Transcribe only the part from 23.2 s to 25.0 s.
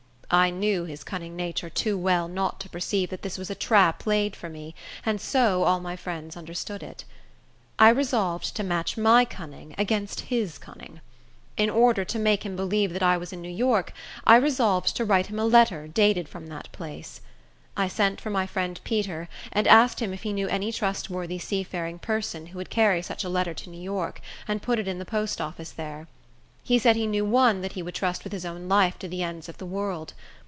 a letter to New York, and put it in